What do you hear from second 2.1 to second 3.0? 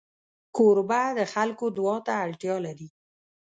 اړتیا لري.